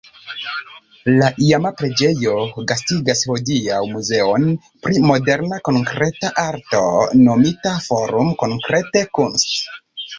La 1.17 1.27
iama 1.47 1.71
preĝejo 1.81 2.33
gastigas 2.71 3.21
hodiaŭ 3.33 3.83
muzeon 3.93 4.49
pri 4.87 5.05
moderna 5.13 5.63
konkreta 5.73 6.35
arto 6.49 6.85
nomita 7.25 7.79
"Forum 7.91 8.37
Konkrete 8.45 9.09
Kunst". 9.19 9.75